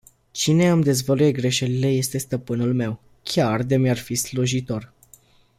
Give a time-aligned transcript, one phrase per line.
[0.31, 4.93] Cine îmi dezvăluie greșelile este stăpânul meu, chiar de mi-ar fi slujitor.